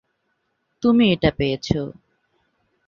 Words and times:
তুমি 0.83 1.05
এটা 1.11 1.29
পেয়েছ। 1.37 1.67